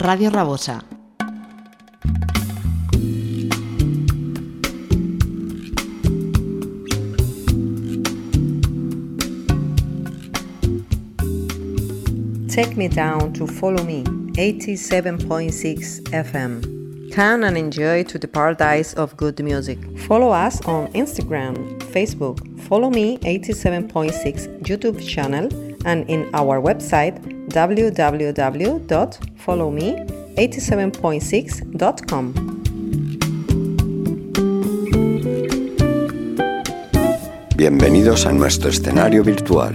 [0.00, 0.80] Radio Rabosa.
[12.48, 14.04] Take me down to follow me,
[14.34, 17.12] 87.6 FM.
[17.12, 19.78] Come and enjoy to the paradise of good music.
[20.00, 22.38] Follow us on Instagram, Facebook,
[22.68, 25.48] follow me 87.6 YouTube channel
[25.84, 27.20] and in our website
[29.48, 32.34] www.followme87.6.com.
[37.56, 39.74] Bienvenidos a nuestro escenario virtual.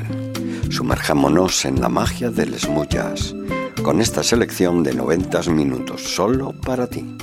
[0.70, 3.36] Sumerjámonos en la magia del smooth jazz
[3.84, 7.18] con esta selección de 90 minutos solo para ti.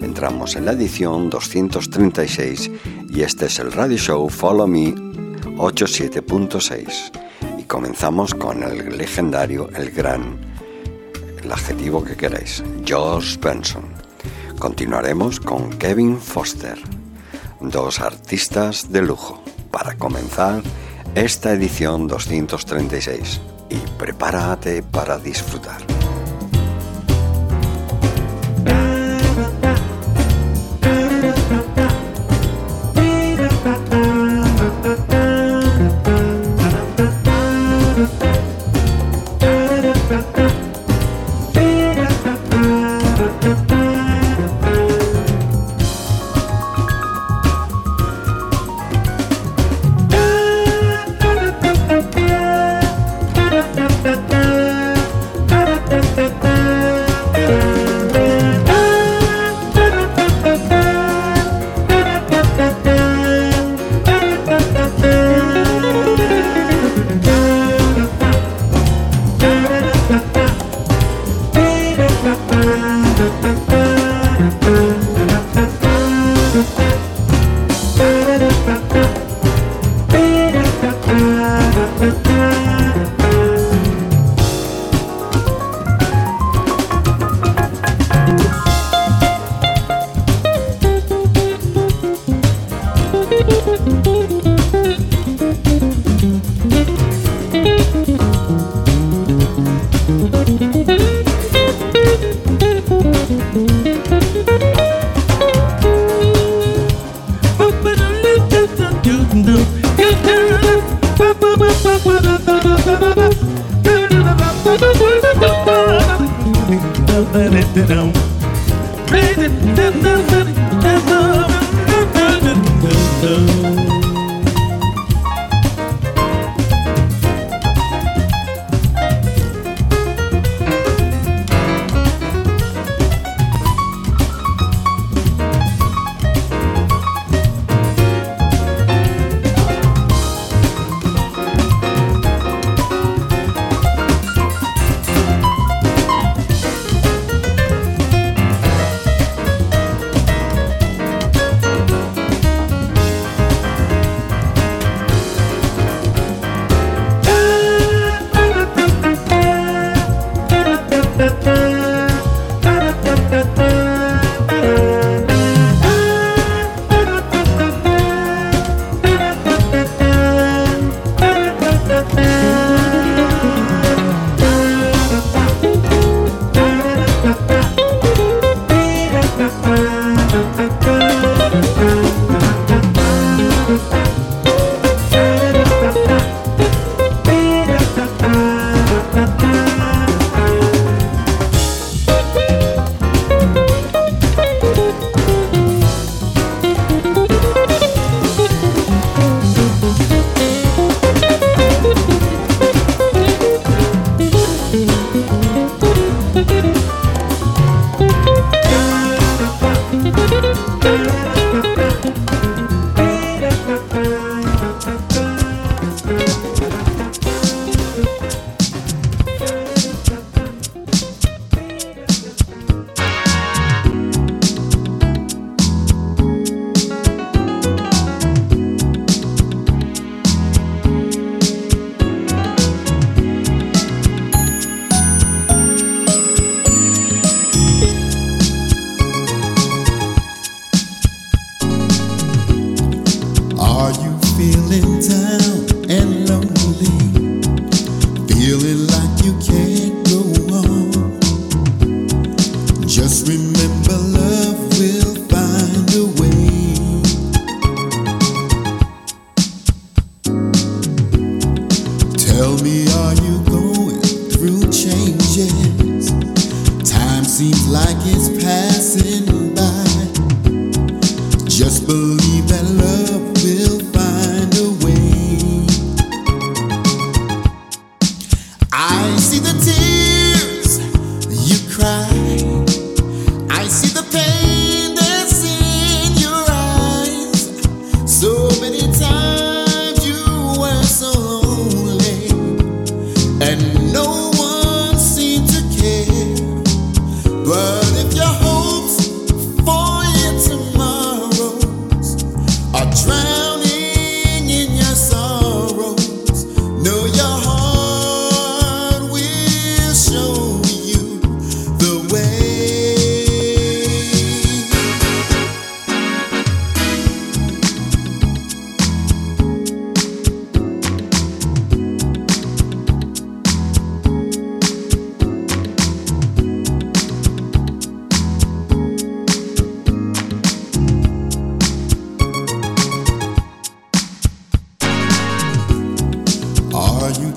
[0.00, 2.70] Entramos en la edición 236
[3.10, 9.90] y este es el radio show Follow Me 87.6 y comenzamos con el legendario, el
[9.90, 10.47] gran,
[11.48, 13.84] el adjetivo que queráis, George Benson.
[14.58, 16.78] Continuaremos con Kevin Foster,
[17.60, 20.62] dos artistas de lujo, para comenzar
[21.14, 25.97] esta edición 236 y prepárate para disfrutar.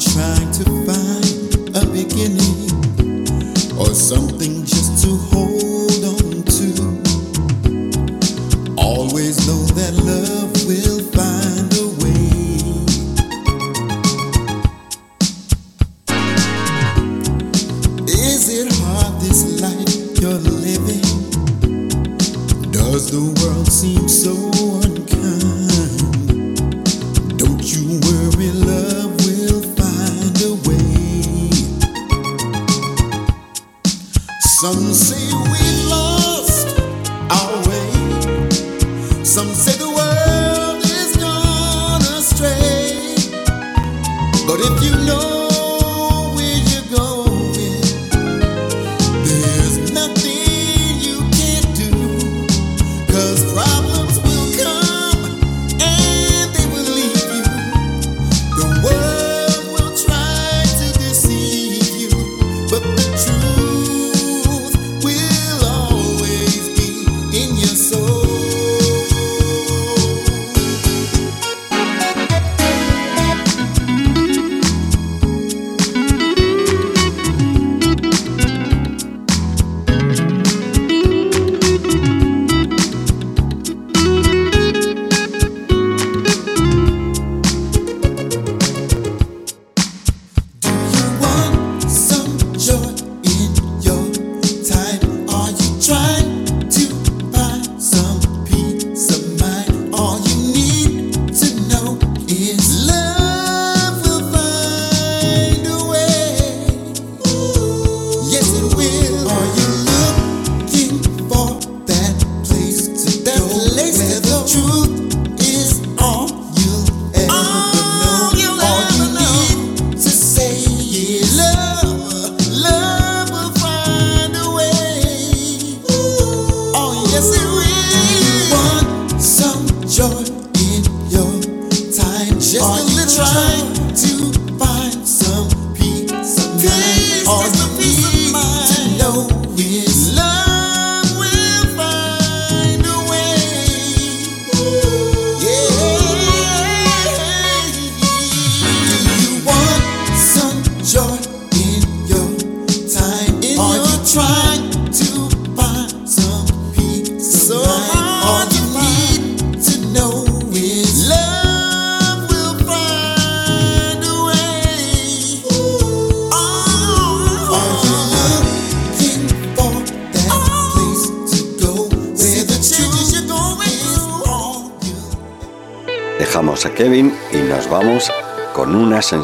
[0.02, 2.72] trying to find a beginning
[3.78, 4.51] or something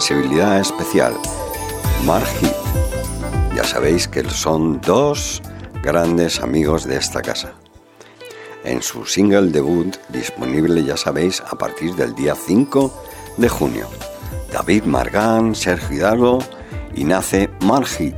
[0.09, 1.13] especial.
[2.05, 2.53] Margit.
[3.53, 5.41] Ya sabéis que son dos
[5.83, 7.51] grandes amigos de esta casa.
[8.63, 13.03] En su single debut, disponible ya sabéis a partir del día 5
[13.35, 13.89] de junio.
[14.53, 16.39] David Margán, Sergio Hidalgo
[16.95, 18.15] y nace Margit.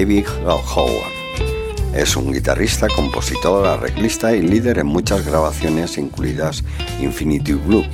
[0.00, 1.12] David Howard.
[1.94, 6.64] Es un guitarrista, compositor, arreglista y líder en muchas grabaciones, incluidas
[7.02, 7.84] Infinity Blue,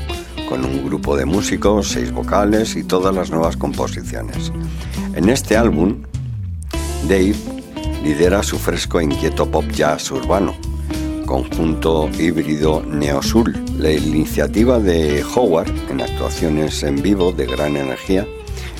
[0.49, 4.53] con un grupo de músicos, seis vocales y todas las nuevas composiciones.
[5.17, 6.05] En este álbum,
[7.09, 7.35] Dave
[8.05, 10.55] lidera su fresco e inquieto pop jazz urbano,
[11.27, 13.53] conjunto híbrido neo-soul.
[13.81, 18.25] La iniciativa de Howard en actuaciones en vivo de gran energía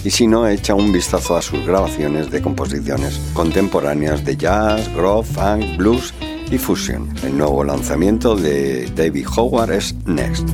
[0.07, 5.27] y si no, echa un vistazo a sus grabaciones de composiciones contemporáneas de jazz, groove,
[5.27, 6.15] funk, blues
[6.49, 7.13] y fusion.
[7.25, 10.47] El nuevo lanzamiento de David Howard es Next.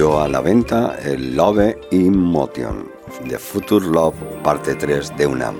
[0.00, 2.90] A la venta el Love in Motion
[3.26, 5.56] de Future Love parte 3 de UNAM.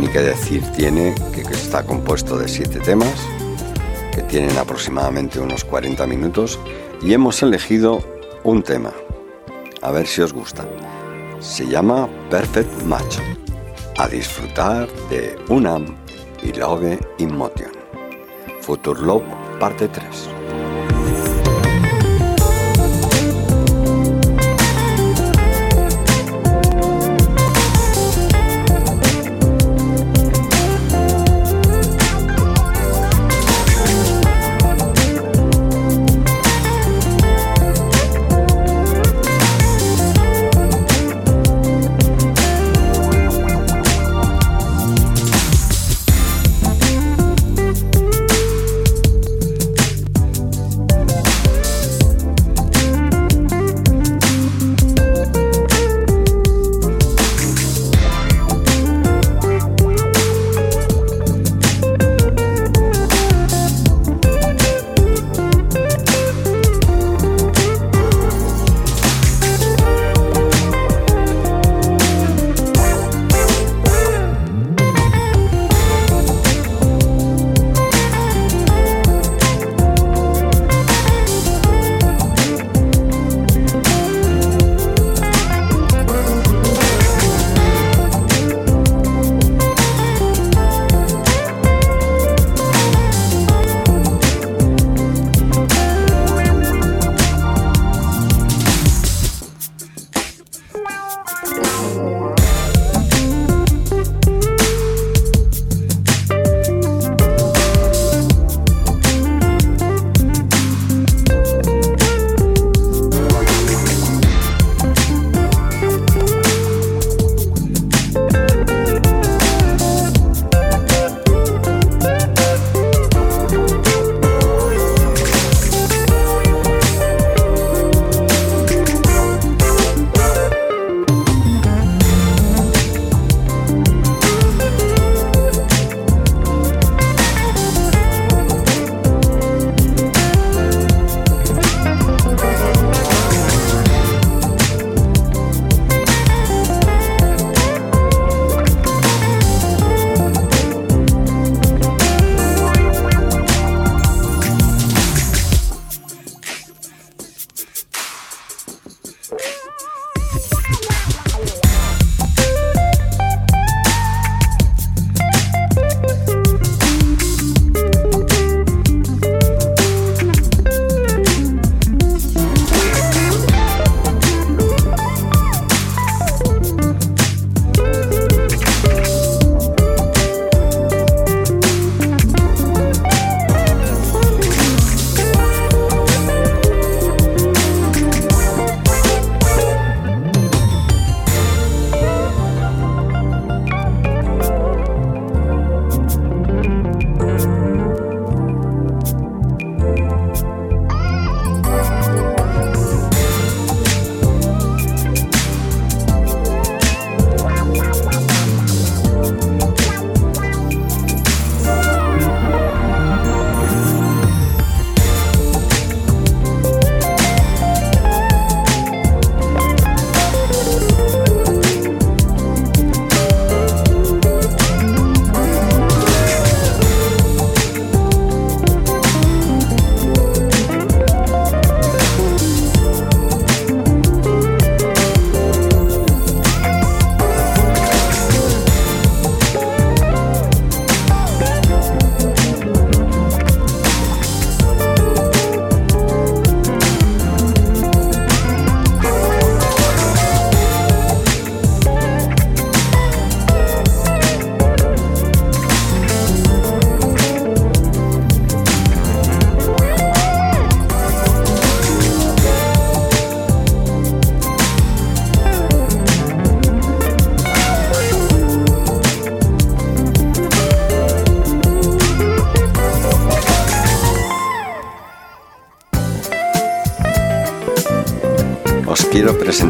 [0.00, 3.14] Ni que decir tiene que está compuesto de 7 temas,
[4.14, 6.58] que tienen aproximadamente unos 40 minutos,
[7.02, 8.02] y hemos elegido
[8.44, 8.92] un tema.
[9.82, 10.64] A ver si os gusta.
[11.38, 13.18] Se llama Perfect Match.
[13.98, 15.96] A disfrutar de UNAM
[16.42, 17.72] y Love in Motion.
[18.62, 19.24] Future Love
[19.60, 20.27] parte 3.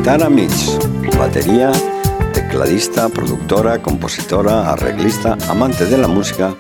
[0.09, 1.71] Presentar a Mitch, batería,
[2.33, 6.55] tecladista, productora, compositora, arreglista, amante de la música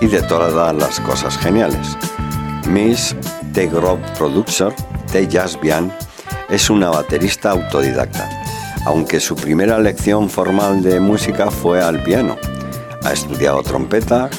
[0.00, 1.96] y de todas las cosas geniales.
[2.68, 3.16] Miss
[3.54, 4.72] The Grove Producer
[5.12, 5.92] de Jazz Bian
[6.48, 8.30] es una baterista autodidacta,
[8.86, 12.36] aunque su primera lección formal de música fue al piano.
[13.02, 14.30] Ha estudiado trompeta,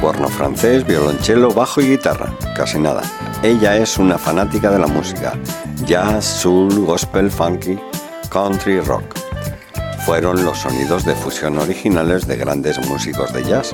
[0.00, 3.02] cuerno francés, violonchelo, bajo y guitarra, casi nada.
[3.42, 5.32] Ella es una fanática de la música,
[5.84, 7.76] jazz, soul, gospel, funky,
[8.28, 9.04] country, rock.
[10.04, 13.72] Fueron los sonidos de fusión originales de grandes músicos de jazz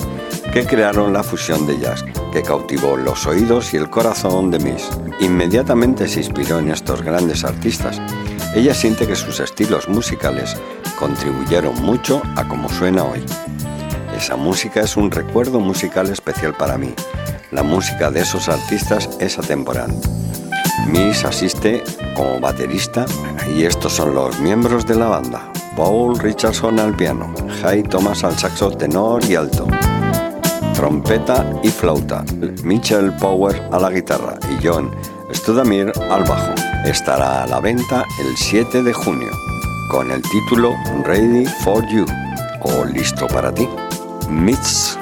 [0.51, 4.89] que crearon la fusión de jazz, que cautivó los oídos y el corazón de Miss.
[5.19, 8.01] Inmediatamente se inspiró en estos grandes artistas.
[8.55, 10.55] Ella siente que sus estilos musicales
[10.99, 13.23] contribuyeron mucho a cómo suena hoy.
[14.15, 16.93] Esa música es un recuerdo musical especial para mí.
[17.51, 19.93] La música de esos artistas es atemporal.
[20.87, 21.83] Miss asiste
[22.15, 23.05] como baterista
[23.55, 25.51] y estos son los miembros de la banda.
[25.75, 29.67] Paul Richardson al piano, Jay Thomas al saxo tenor y alto,
[30.75, 32.23] trompeta y flauta,
[32.63, 34.91] Mitchell Power a la guitarra y John
[35.33, 36.53] Studamir al bajo.
[36.85, 39.31] Estará a la venta el 7 de junio
[39.89, 42.05] con el título Ready for You
[42.61, 43.67] o Listo para ti.
[44.29, 44.97] Mitch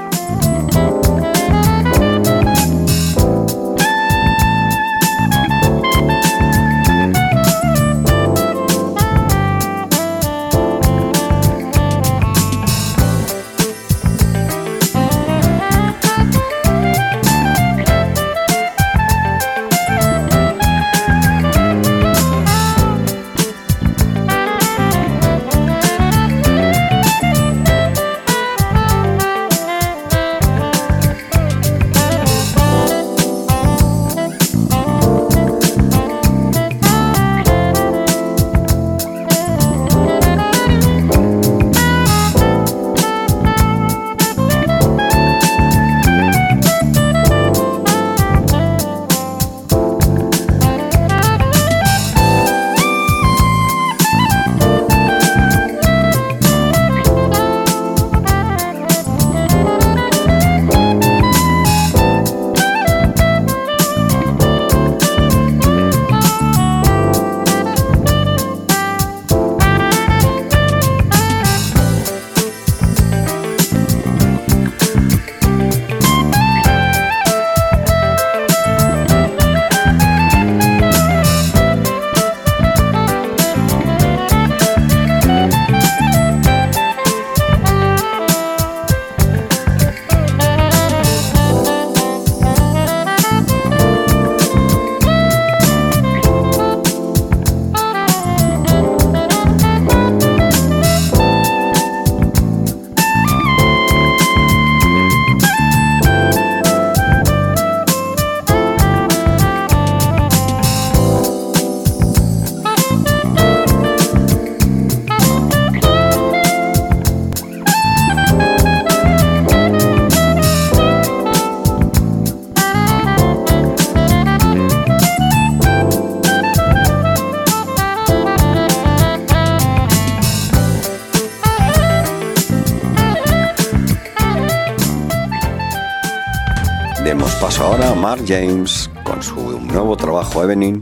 [138.12, 140.82] Mark James con su nuevo trabajo Evening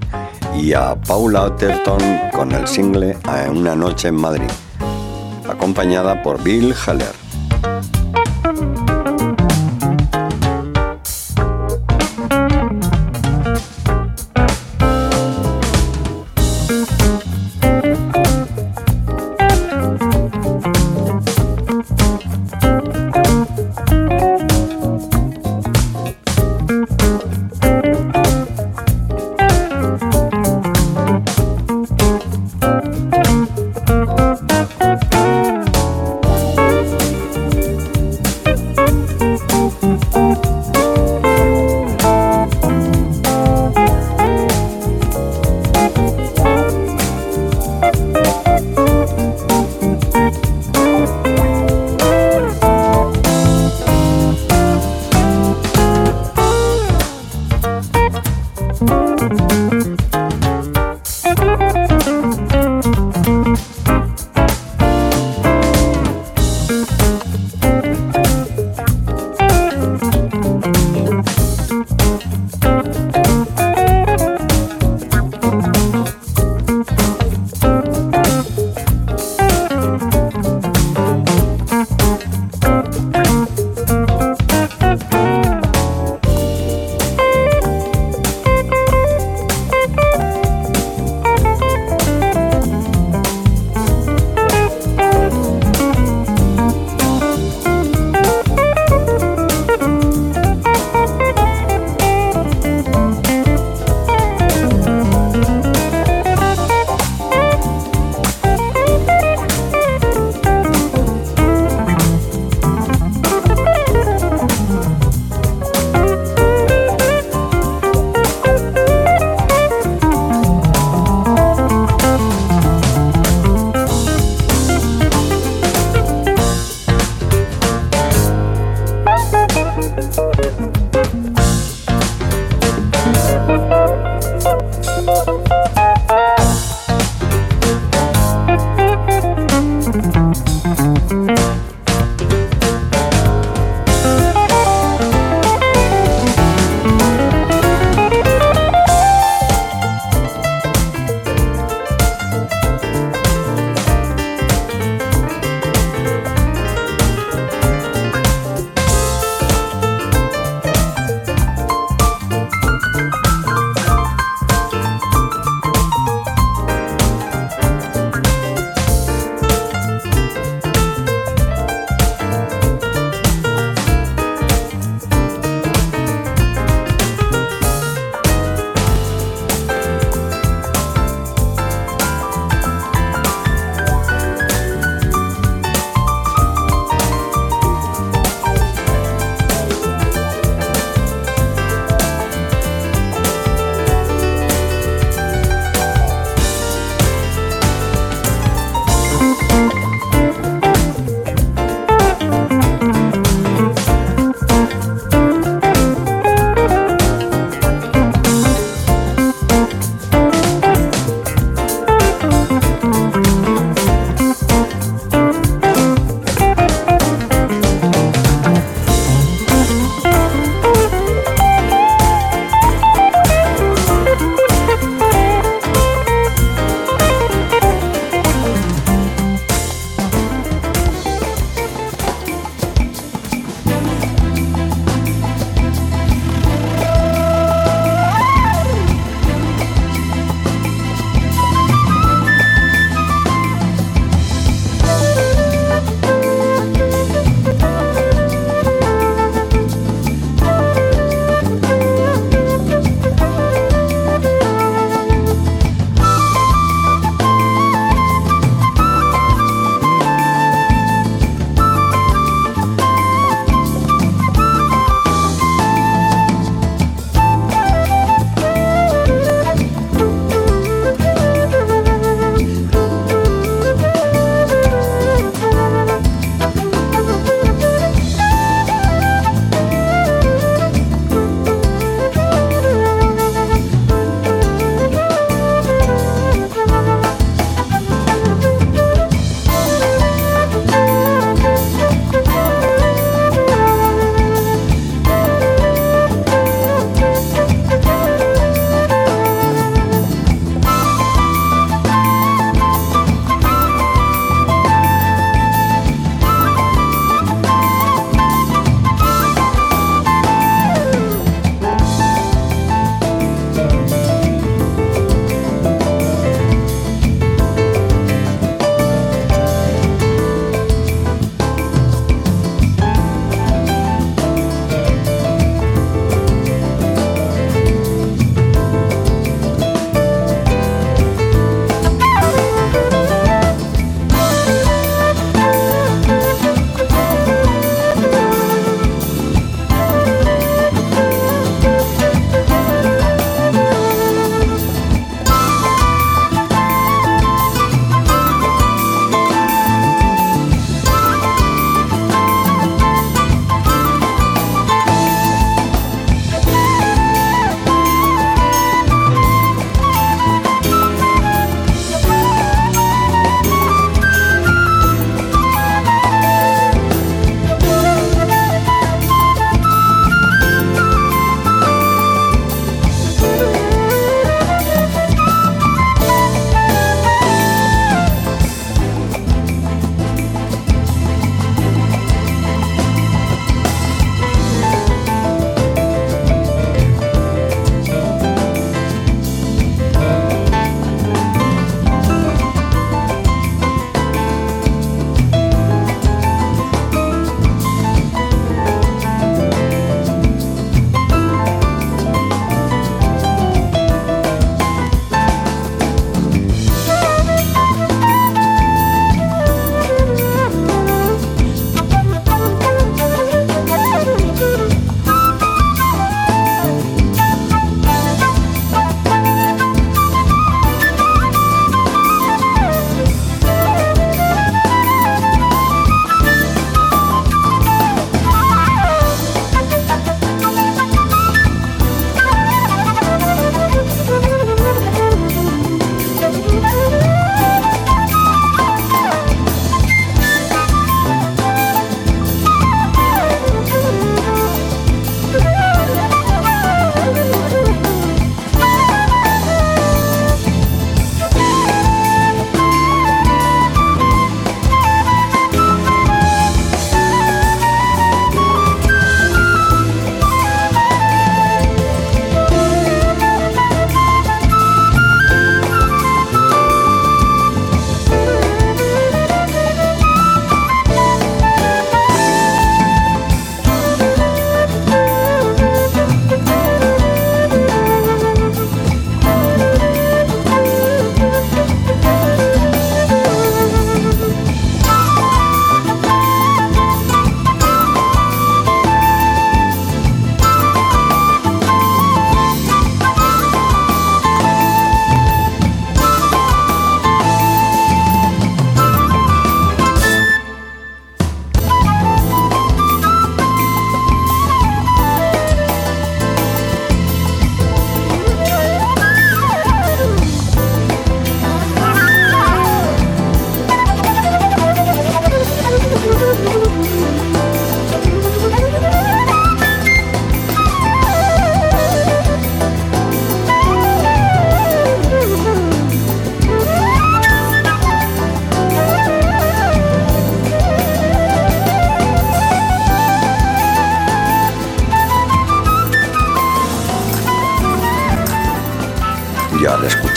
[0.57, 2.01] y a Paula Otterton
[2.33, 4.49] con el single A una noche en Madrid,
[5.47, 7.18] acompañada por Bill Haller.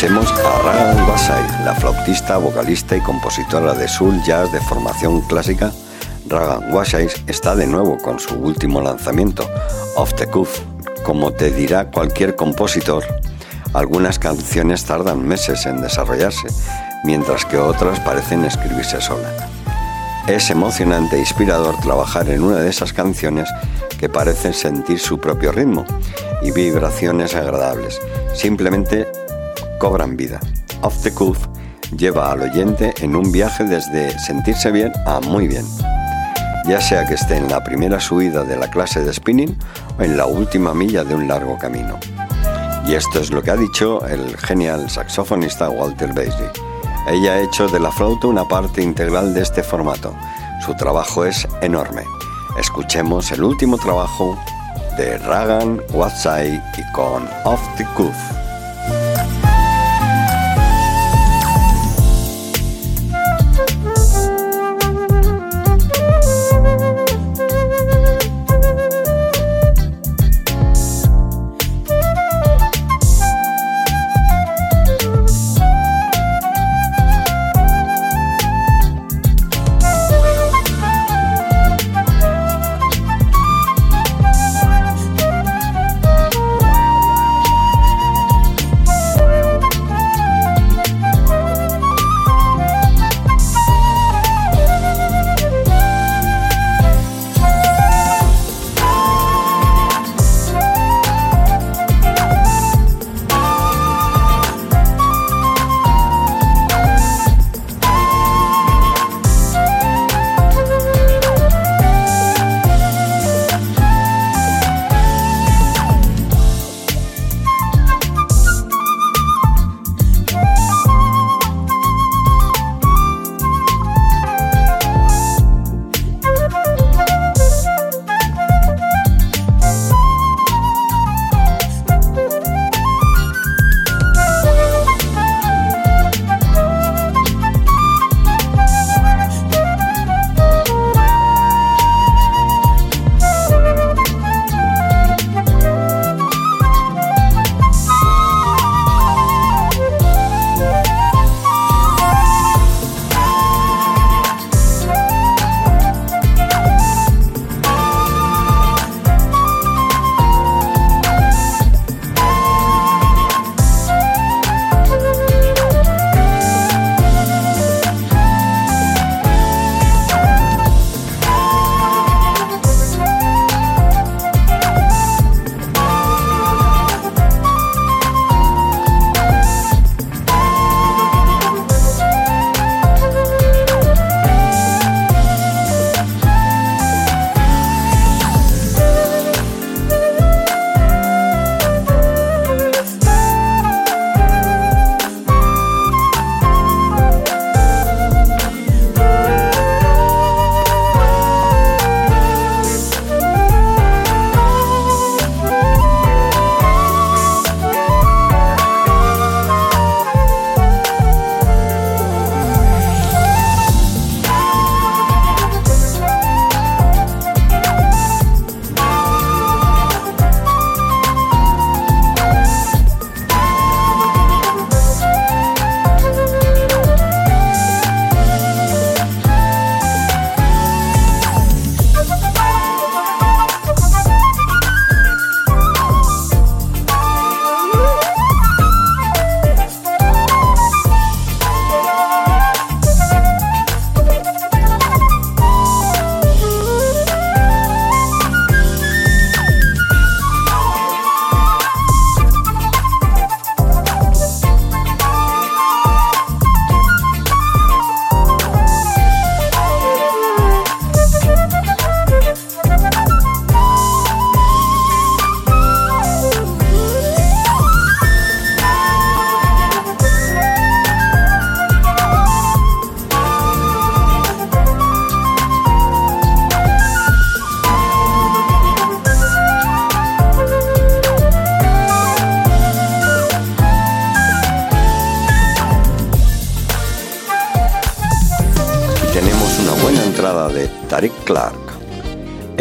[0.03, 5.71] Escuchemos a Ragan Wasai, la flautista, vocalista y compositora de soul jazz de formación clásica.
[6.27, 9.49] Ragan Wasai está de nuevo con su último lanzamiento,
[9.95, 10.59] Off the Cuff.
[11.05, 13.05] Como te dirá cualquier compositor,
[13.75, 16.49] algunas canciones tardan meses en desarrollarse,
[17.05, 19.45] mientras que otras parecen escribirse solas.
[20.27, 23.49] Es emocionante e inspirador trabajar en una de esas canciones
[24.01, 25.85] que parecen sentir su propio ritmo
[26.43, 28.01] y vibraciones agradables.
[28.35, 29.07] Simplemente
[29.83, 30.39] cobran vida.
[30.83, 31.39] Off the Cuff
[31.97, 35.67] lleva al oyente en un viaje desde sentirse bien a muy bien,
[36.69, 39.59] ya sea que esté en la primera subida de la clase de spinning
[39.99, 41.99] o en la última milla de un largo camino.
[42.87, 46.51] Y esto es lo que ha dicho el genial saxofonista Walter Bailey.
[47.09, 50.15] Ella ha hecho de la flauta una parte integral de este formato.
[50.65, 52.05] Su trabajo es enorme.
[52.57, 54.39] Escuchemos el último trabajo
[54.97, 58.32] de Ragan Watsai y con Off the Cuff.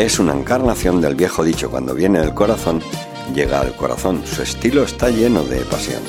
[0.02, 2.82] Es una encarnación del viejo dicho, cuando viene del corazón,
[3.36, 4.24] llega al corazón.
[4.26, 6.02] Su estilo está lleno de pasión.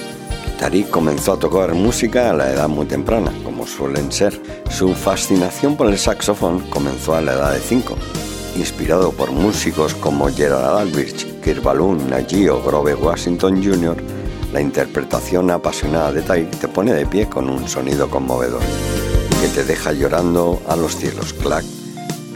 [0.59, 4.41] Tariq comenzó a tocar música a la edad muy temprana, como suelen ser.
[4.71, 7.95] Su fascinación por el saxofón comenzó a la edad de 5.
[8.57, 13.97] Inspirado por músicos como Gerald Albrich, Kirk Ballou, Najee o Grove Washington Jr.,
[14.55, 18.63] la interpretación apasionada de Tariq te pone de pie con un sonido conmovedor
[19.43, 21.35] que te deja llorando a los cielos.
[21.35, 21.65] Clack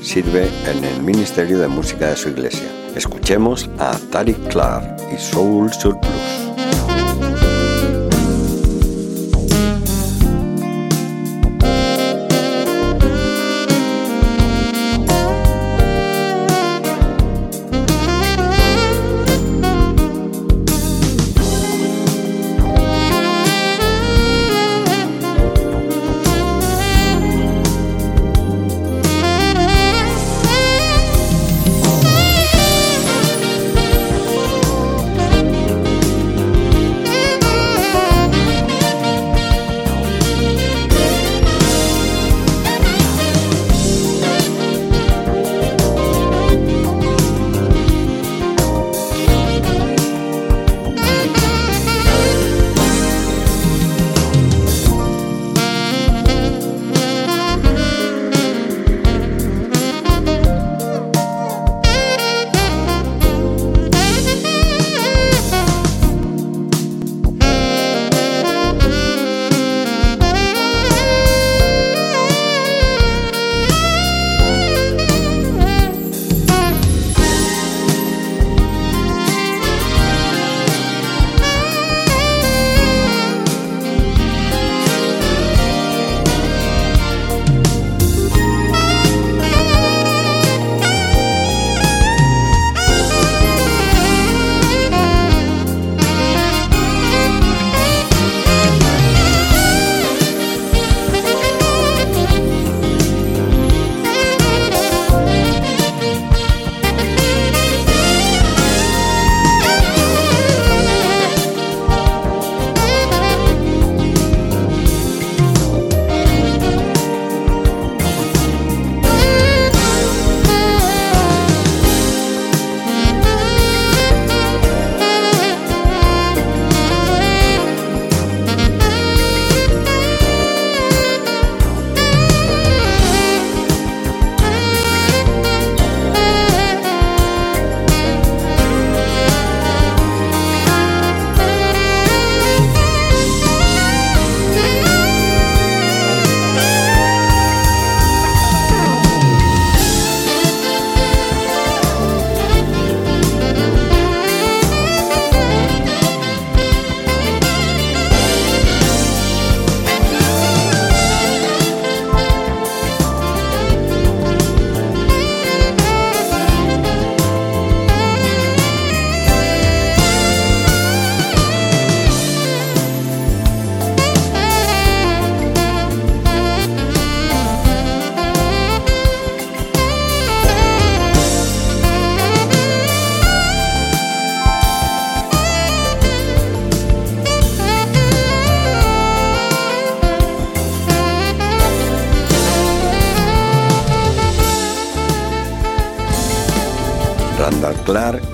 [0.06, 2.68] sirve en el Ministerio de Música de su iglesia.
[2.94, 6.15] Escuchemos a Tariq Clark y Soul Surplus.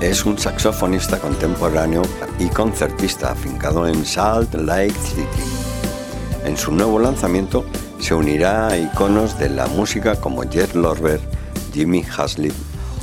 [0.00, 2.02] Es un saxofonista contemporáneo
[2.40, 5.44] y concertista afincado en Salt Lake City.
[6.44, 7.64] En su nuevo lanzamiento
[8.00, 11.20] se unirá a iconos de la música como Jet Lorber,
[11.72, 12.52] Jimmy Haslip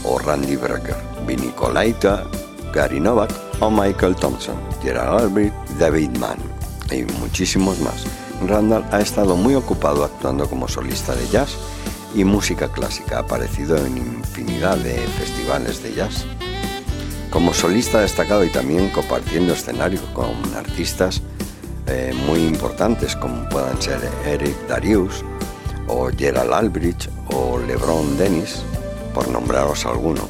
[0.03, 2.25] o Randy Brecker, Vinny Colaiuta,
[2.73, 3.31] Gary Novak
[3.61, 6.39] o Michael Thompson, Gerald Albrecht, David Mann
[6.91, 8.03] y muchísimos más.
[8.45, 11.51] Randall ha estado muy ocupado actuando como solista de jazz
[12.13, 13.15] y música clásica.
[13.15, 16.25] Ha aparecido en infinidad de festivales de jazz
[17.39, 21.21] como solista destacado y también compartiendo escenario con artistas
[21.87, 25.23] eh, muy importantes como puedan ser Eric Darius
[25.87, 28.61] o Gerald Albridge o LeBron Dennis,
[29.13, 30.27] por nombraros alguno.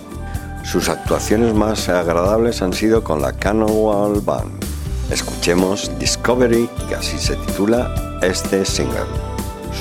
[0.64, 4.64] Sus actuaciones más agradables han sido con la Cannonball Band.
[5.10, 9.08] Escuchemos Discovery, que así se titula este single.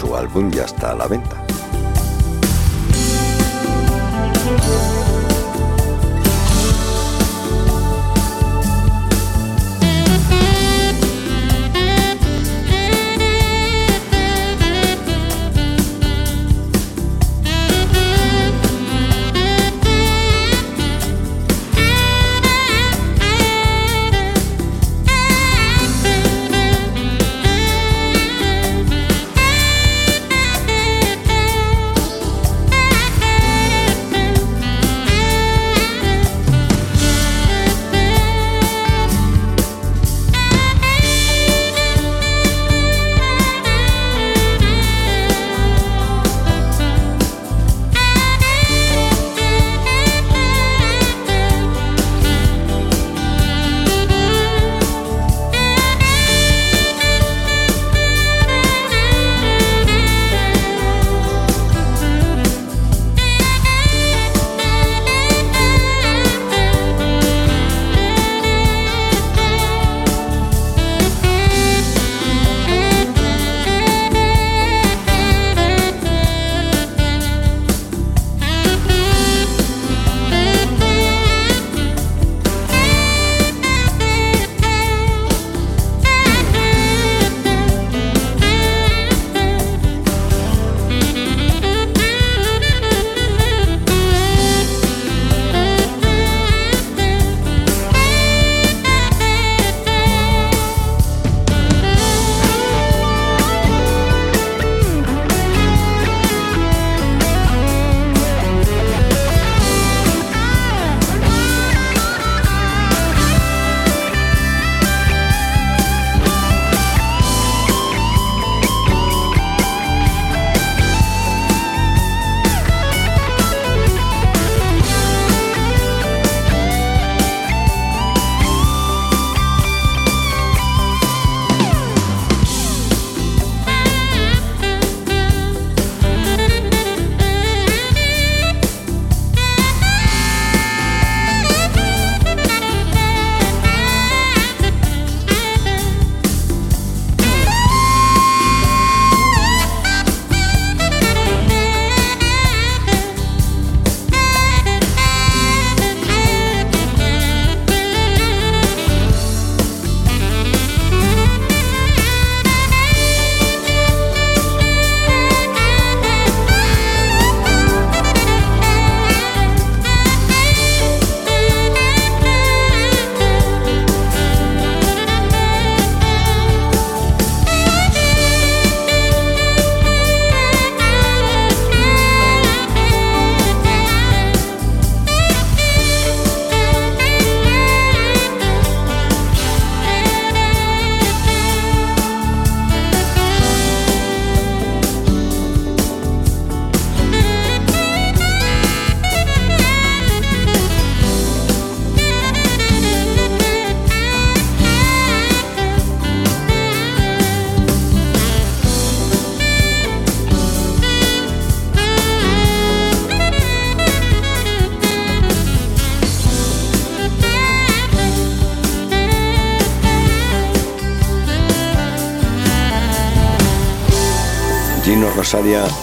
[0.01, 1.38] Su álbum ya está a la venta.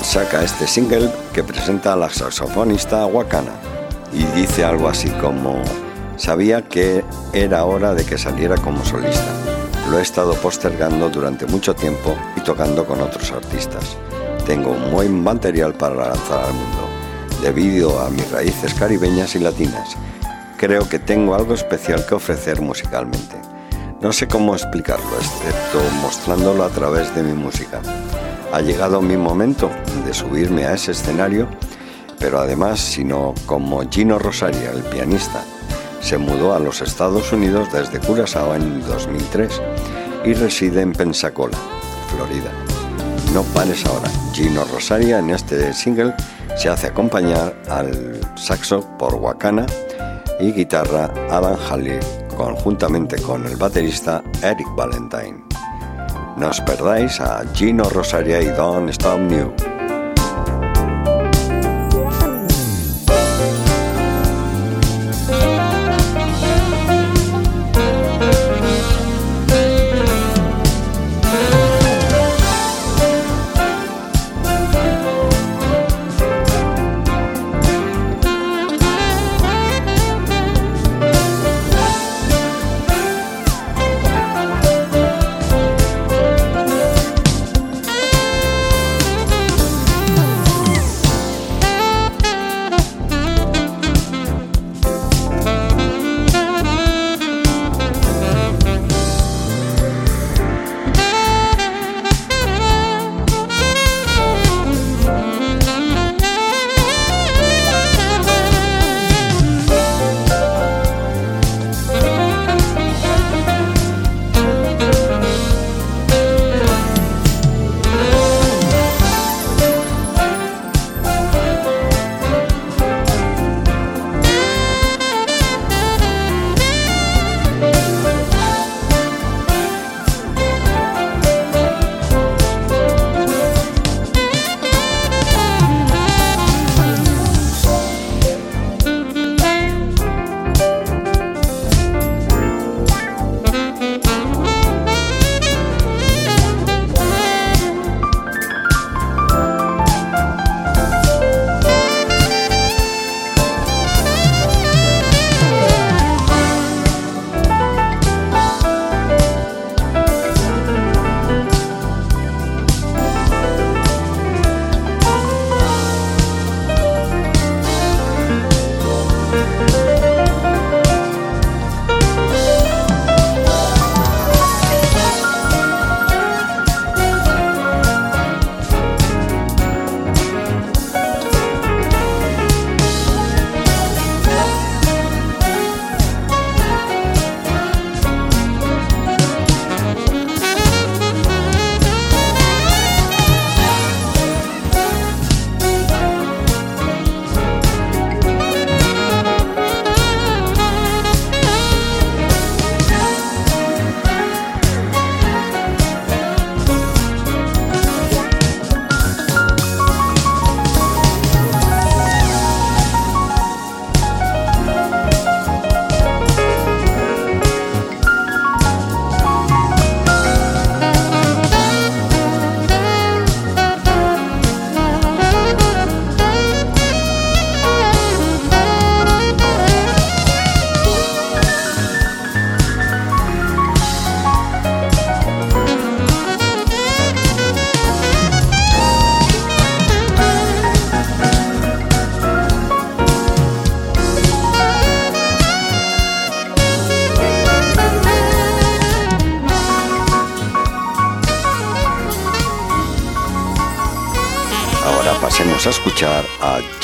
[0.04, 3.54] Saca este single que presenta a la saxofonista Wakana
[4.14, 5.60] y dice algo así como
[6.18, 7.04] sabía que
[7.34, 9.26] era hora de que saliera como solista.
[9.90, 13.98] Lo he estado postergando durante mucho tiempo y tocando con otros artistas.
[14.46, 16.88] Tengo un buen material para lanzar al mundo,
[17.42, 19.98] debido a mis raíces caribeñas y latinas.
[20.58, 23.42] Creo que tengo algo especial que ofrecer musicalmente.
[24.00, 27.82] No sé cómo explicarlo, excepto mostrándolo a través de mi música.
[28.52, 29.70] Ha llegado mi momento
[30.06, 31.48] de subirme a ese escenario,
[32.20, 35.44] pero además, sino como Gino Rosaria, el pianista,
[36.02, 39.62] se mudó a los Estados Unidos desde Curazao en 2003
[40.26, 41.58] y reside en Pensacola,
[42.14, 42.52] Florida.
[43.34, 44.10] No pares ahora.
[44.34, 46.14] Gino Rosaria en este single
[46.56, 49.66] se hace acompañar al saxo por Wakana
[50.40, 52.00] y guitarra Adam Halley
[52.36, 55.55] conjuntamente con el baterista Eric Valentine.
[56.38, 59.75] No os perdáis a Gino Rosaria y Don't Stop New.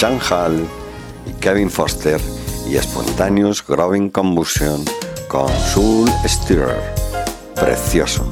[0.01, 0.67] Chan Hall
[1.27, 2.19] y Kevin Foster
[2.67, 4.83] y Spontaneous Growing Combustion
[5.27, 6.81] con Soul Stirrer.
[7.53, 8.30] Precioso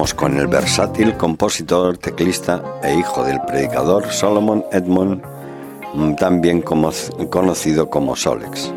[0.00, 5.20] Con el versátil compositor, teclista e hijo del predicador Solomon Edmond,
[6.18, 8.72] también conocido como Solex.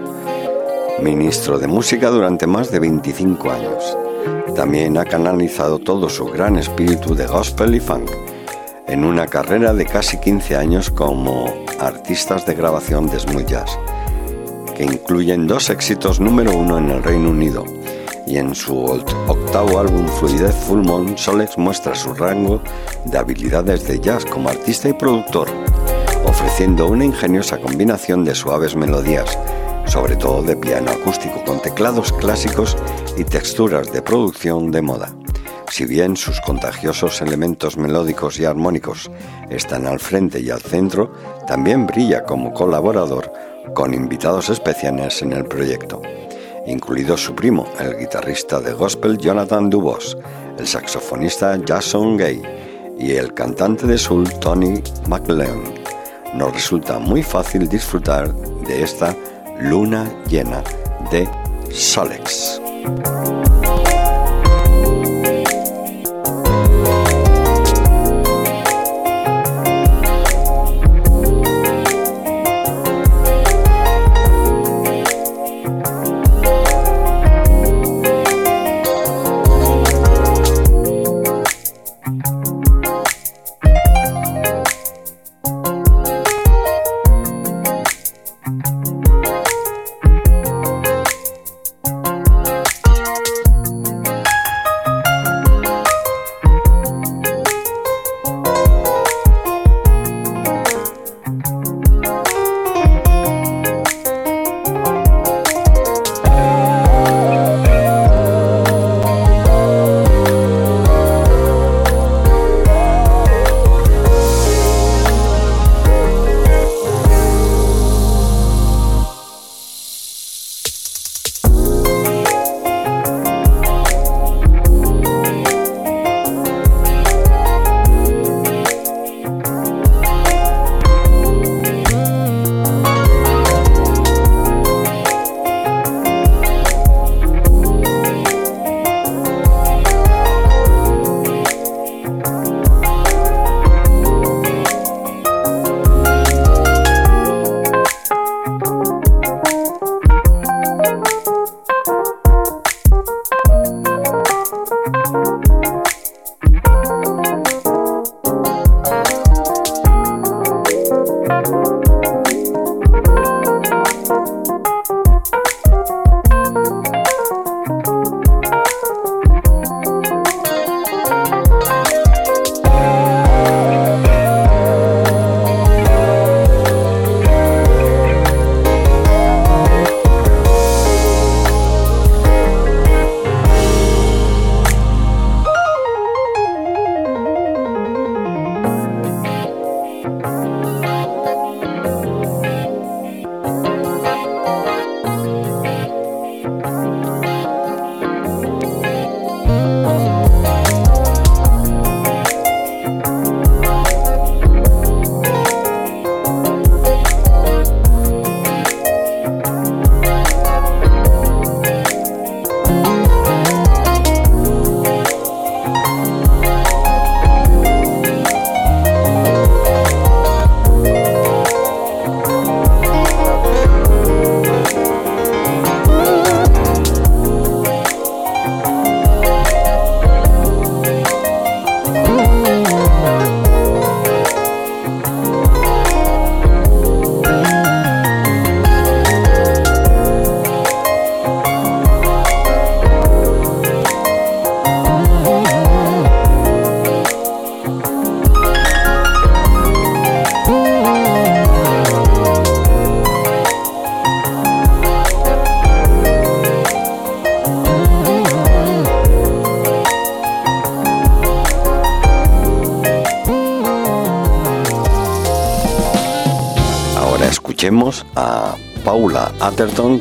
[1.01, 3.97] Ministro de música durante más de 25 años.
[4.53, 8.11] También ha canalizado todo su gran espíritu de gospel y funk
[8.87, 11.45] en una carrera de casi 15 años como
[11.79, 13.53] artistas de grabación de smooth
[14.75, 17.63] que incluyen dos éxitos número uno en el Reino Unido,
[18.25, 18.77] y en su
[19.27, 22.61] octavo álbum Fluidez Full Moon, Solex muestra su rango
[23.05, 25.49] de habilidades de jazz como artista y productor,
[26.25, 29.37] ofreciendo una ingeniosa combinación de suaves melodías,
[29.85, 32.77] sobre todo de piano acústico, con teclados clásicos
[33.17, 35.13] y texturas de producción de moda.
[35.69, 39.09] Si bien sus contagiosos elementos melódicos y armónicos
[39.49, 41.11] están al frente y al centro,
[41.47, 43.31] también brilla como colaborador
[43.73, 46.01] con invitados especiales en el proyecto
[46.65, 50.17] incluido su primo, el guitarrista de gospel Jonathan Dubos,
[50.57, 52.41] el saxofonista Jason Gay
[52.97, 55.63] y el cantante de soul Tony McLean.
[56.33, 59.15] Nos resulta muy fácil disfrutar de esta
[59.59, 60.63] luna llena
[61.11, 61.27] de
[61.71, 62.61] Solex.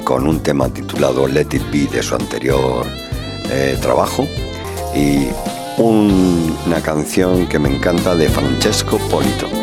[0.03, 2.87] Con un tema titulado Let It Be de su anterior
[3.51, 4.27] eh, trabajo
[4.95, 5.29] y
[5.77, 9.62] una canción que me encanta de Francesco Polito.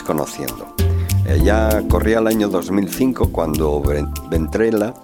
[0.00, 0.74] Conociendo.
[1.44, 3.82] Ya corría el año 2005 cuando
[4.30, 4.94] Ventrella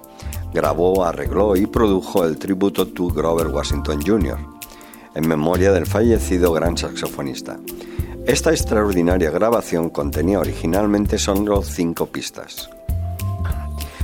[0.52, 4.38] grabó, arregló y produjo el tributo to Grover Washington Jr.,
[5.14, 7.58] en memoria del fallecido gran saxofonista.
[8.26, 12.68] Esta extraordinaria grabación contenía originalmente solo cinco pistas.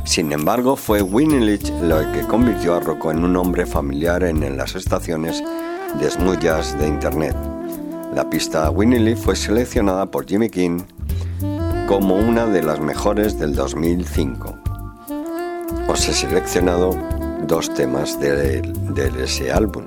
[0.05, 4.56] Sin embargo, fue Winnie Leach lo que convirtió a Rocco en un hombre familiar en
[4.56, 5.43] las estaciones
[6.01, 6.39] de smooth
[6.78, 7.53] de Internet.
[8.24, 10.80] La pista Winnie Lee fue seleccionada por Jimmy King
[11.86, 14.59] como una de las mejores del 2005.
[15.88, 16.96] Os he seleccionado
[17.46, 18.62] dos temas de,
[19.22, 19.84] ese álbum.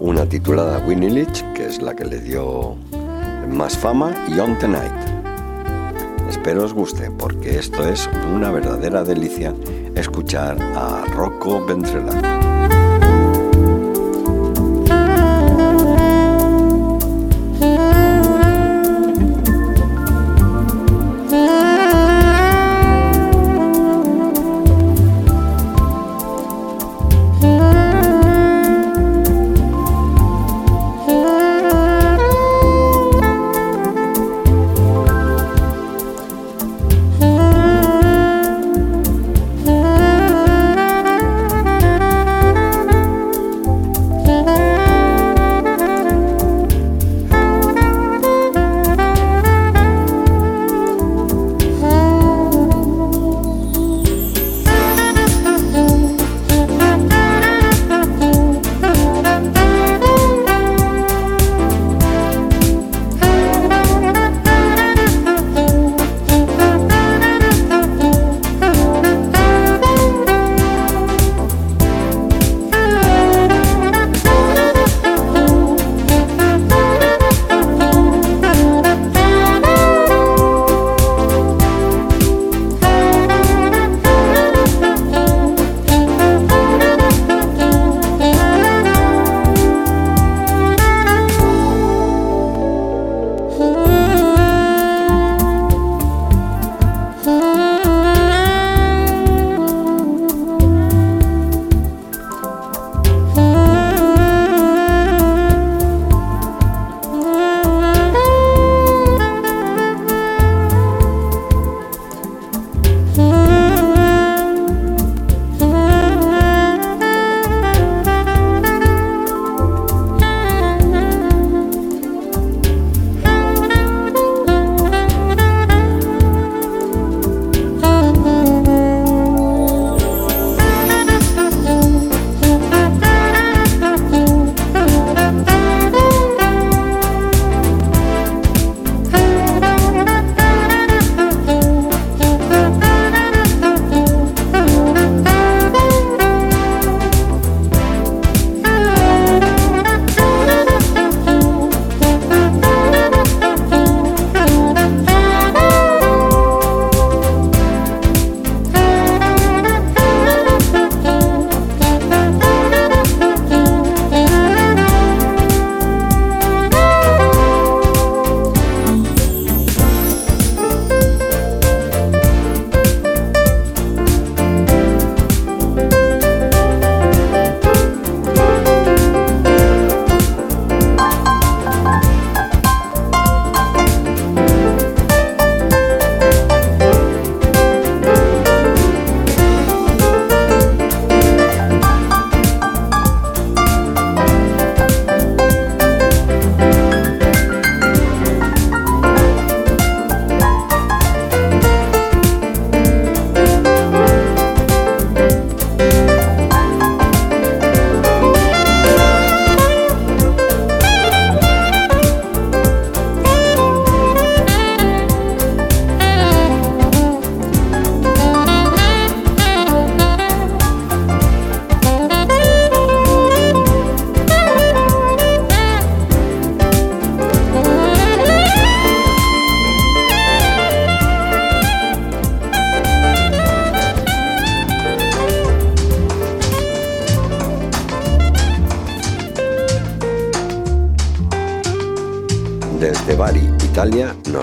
[0.00, 2.74] Una titulada Winnie Leach, que es la que le dio
[3.50, 4.90] más fama, y On Tonight.
[6.30, 9.54] Espero os guste porque esto es una verdadera delicia
[9.94, 12.31] escuchar a Rocco Ventrella.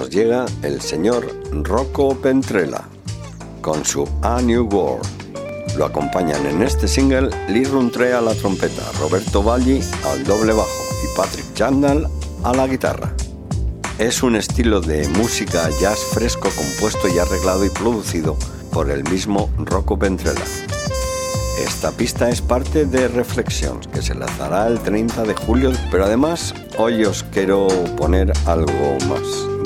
[0.10, 2.82] Llega el señor Rocco Pentrella
[3.62, 5.06] con su A New World.
[5.78, 10.84] Lo acompañan en este single Lee Runtre a la trompeta, Roberto Valli al doble bajo
[11.04, 12.10] y Patrick Chandal
[12.44, 13.14] a la guitarra.
[14.00, 18.36] Es un estilo de música jazz fresco compuesto y arreglado y producido
[18.72, 20.79] por el mismo Rocco Ventrella.
[21.60, 26.54] Esta pista es parte de Reflexions, que se lanzará el 30 de julio, pero además
[26.78, 27.68] hoy os quiero
[27.98, 29.59] poner algo más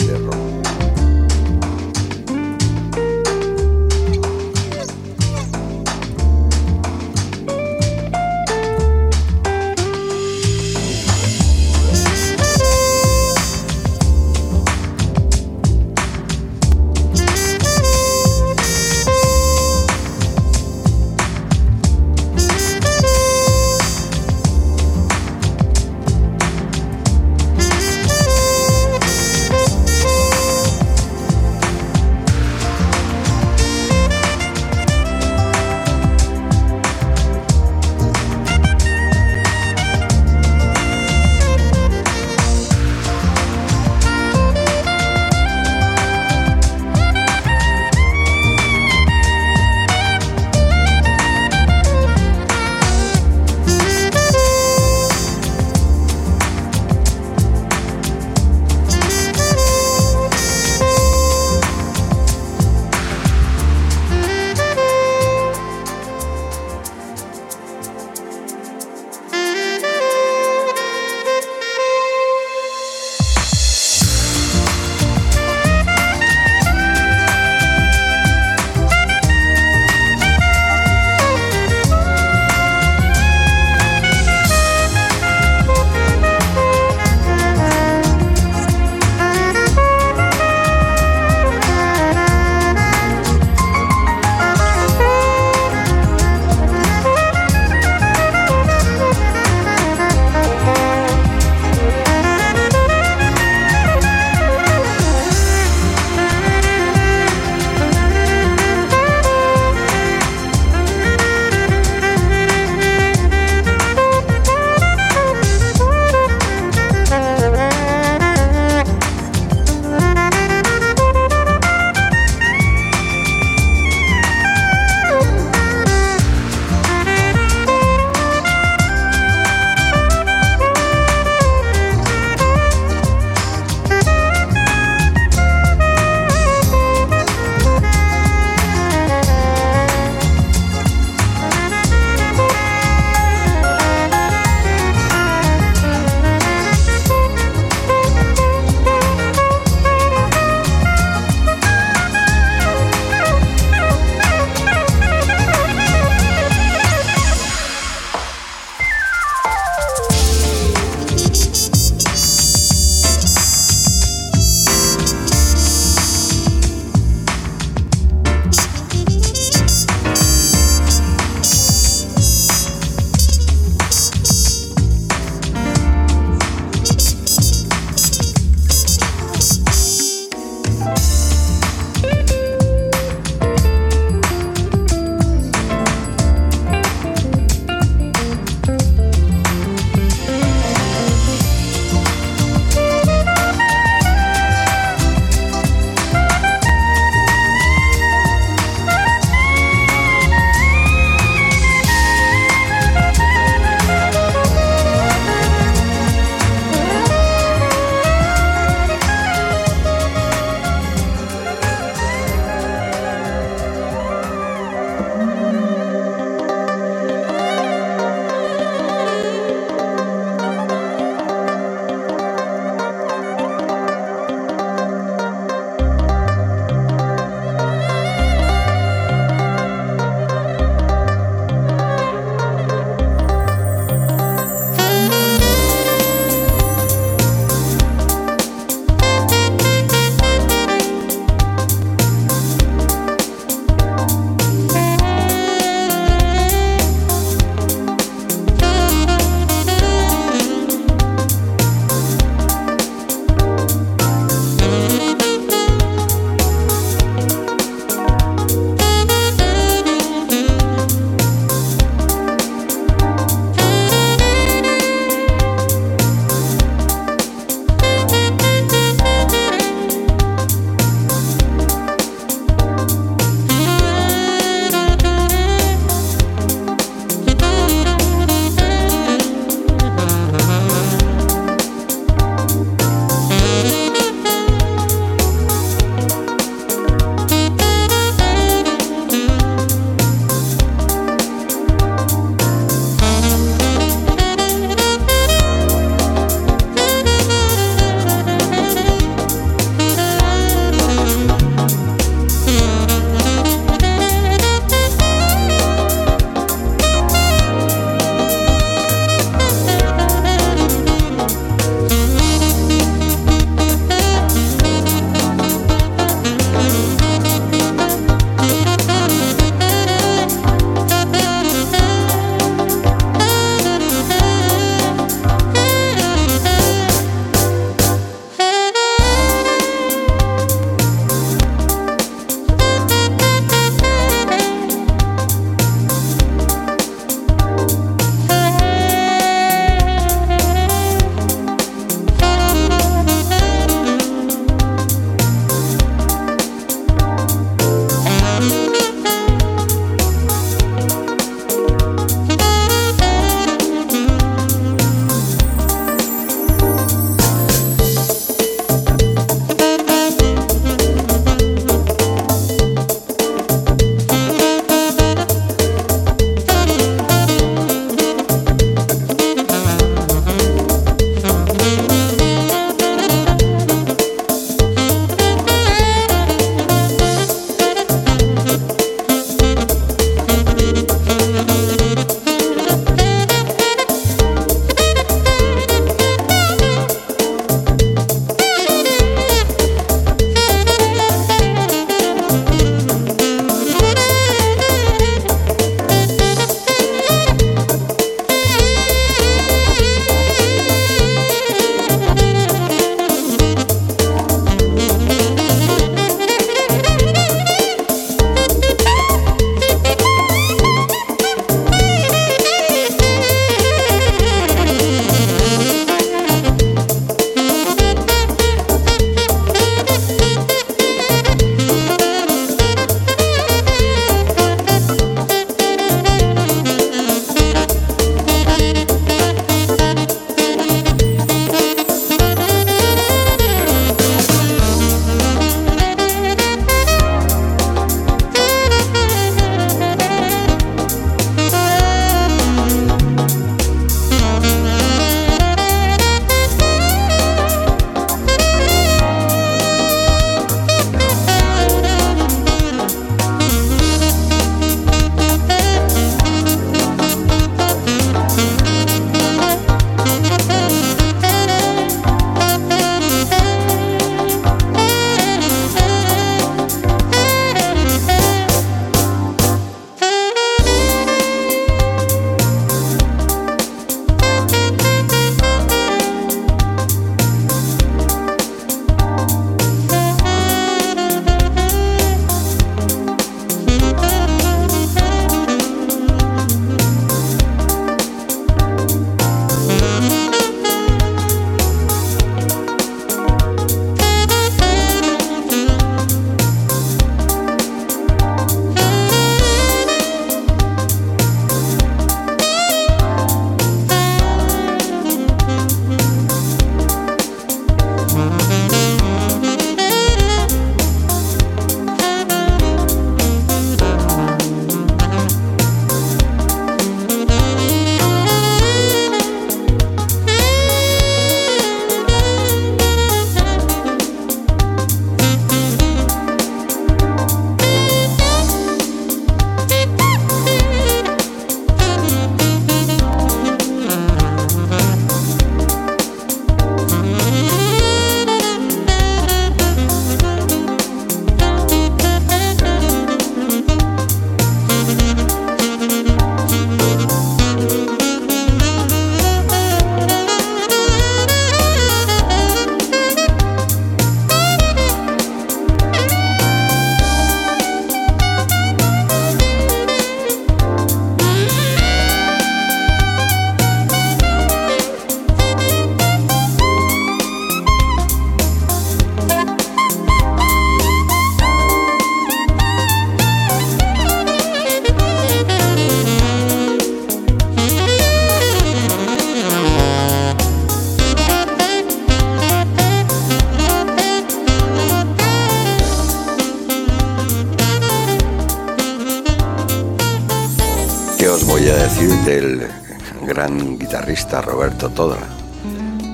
[594.41, 595.18] Roberto Toda?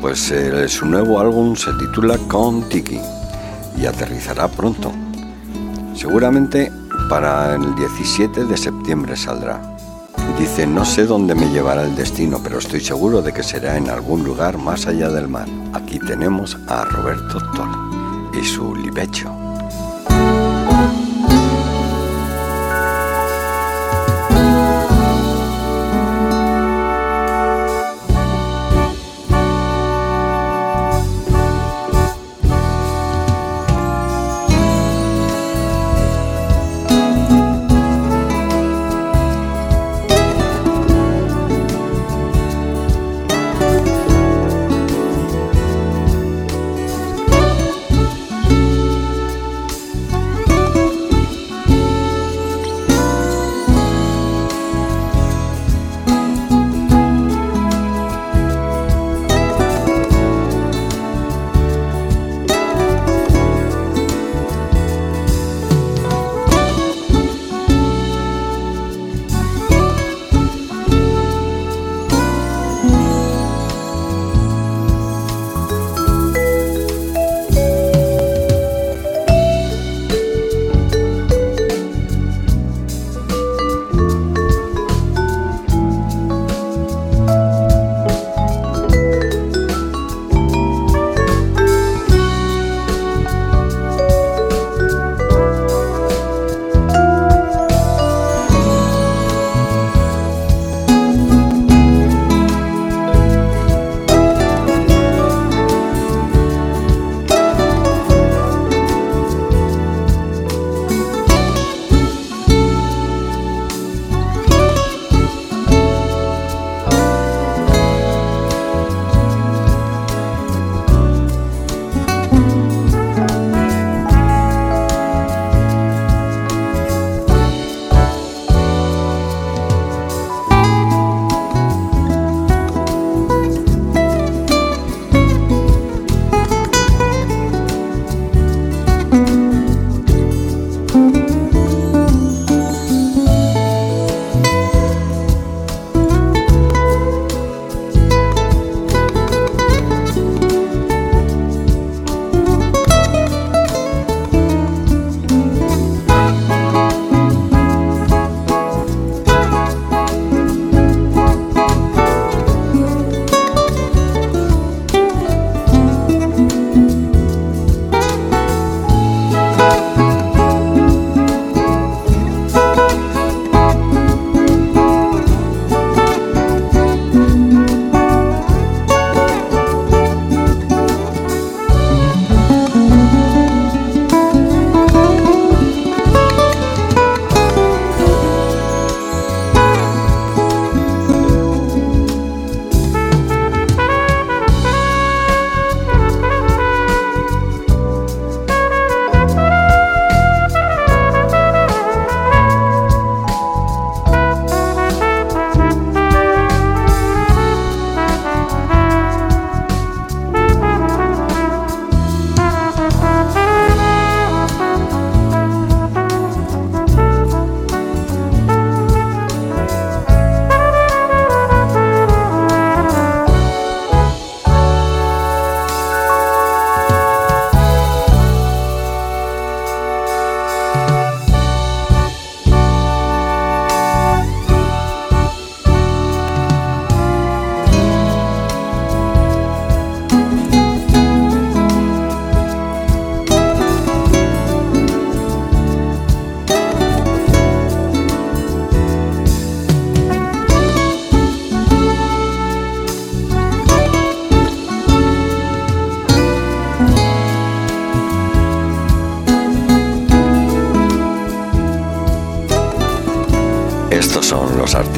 [0.02, 3.00] Pues eh, su nuevo álbum se titula Con Tiki
[3.78, 4.92] y aterrizará pronto.
[5.96, 6.72] Seguramente
[7.10, 9.60] para el 17 de septiembre saldrá.
[10.38, 13.90] Dice, no sé dónde me llevará el destino, pero estoy seguro de que será en
[13.90, 15.48] algún lugar más allá del mar.
[15.74, 17.90] Aquí tenemos a Roberto Tola
[18.40, 19.39] y su libecho.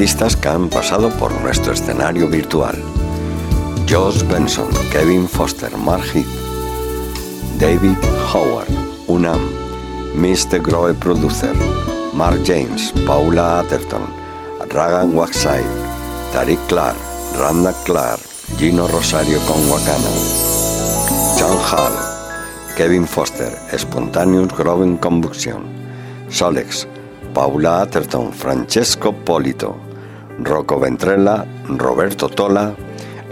[0.02, 2.74] Artistas que han pasado por nuestro escenario virtual.
[3.88, 6.26] Josh Benson, Kevin Foster, Mark Heath,
[7.60, 7.96] David
[8.34, 8.68] Howard,
[9.06, 9.38] Unam,
[10.16, 10.60] Mr.
[10.60, 11.54] Groe Producer,
[12.14, 14.02] Mark James, Paula Atherton,
[14.70, 15.62] Ragan Waxide,
[16.32, 16.98] Tariq Clark,
[17.38, 18.20] Randa Clark,
[18.58, 20.10] Gino Rosario con Wakana,
[21.38, 21.94] John Hall,
[22.76, 25.62] Kevin Foster, Spontaneous Growing Combustion,
[26.28, 26.88] Solex,
[27.32, 29.91] Paula Atherton, Francesco Polito,
[30.38, 32.74] Rocco Ventrella, Roberto Tola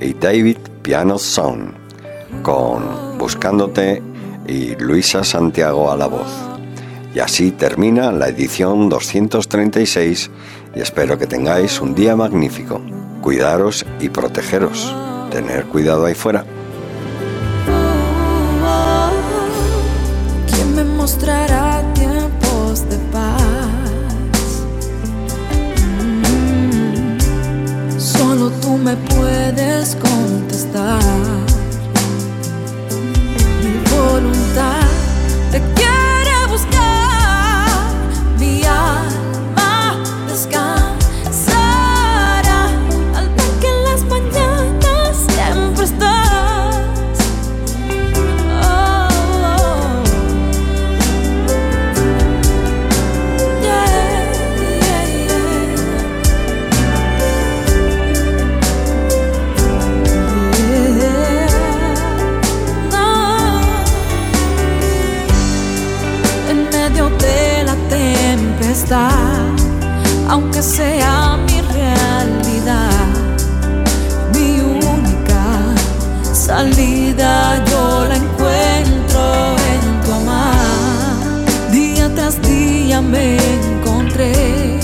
[0.00, 1.74] y David Piano Sound,
[2.42, 4.02] con Buscándote
[4.46, 6.28] y Luisa Santiago a la voz.
[7.14, 10.30] Y así termina la edición 236
[10.74, 12.80] y espero que tengáis un día magnífico.
[13.20, 14.94] Cuidaros y protegeros.
[15.30, 16.44] Tener cuidado ahí fuera.
[28.80, 31.02] Me puedes contestar.
[33.62, 34.89] Mi voluntad
[70.30, 73.08] aunque sea mi realidad,
[74.32, 75.44] mi única
[76.32, 81.72] salida yo la encuentro en tu amar.
[81.72, 84.78] Día tras día me encontré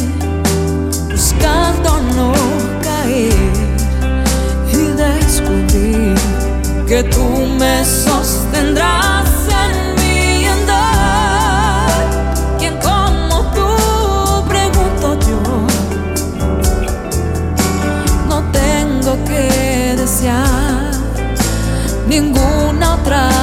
[1.12, 2.32] buscando no
[2.82, 3.52] caer
[4.73, 6.14] y descubrí
[6.89, 7.24] que tú
[7.60, 9.26] me sostendrás
[22.16, 23.35] ninguna otra